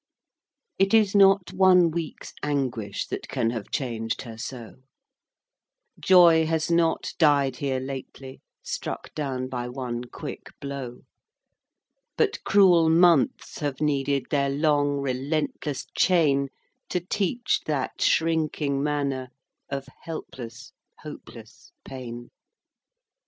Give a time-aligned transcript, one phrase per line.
[0.79, 0.87] IV.
[0.87, 4.77] It is not one week's anguish That can have changed her so;
[5.99, 11.01] Joy has not died here lately, Struck down by one quick blow;
[12.17, 16.49] But cruel months have needed Their long relentless chain,
[16.89, 19.29] To teach that shrinking manner
[19.69, 20.73] Of helpless,
[21.03, 22.31] hopeless pain.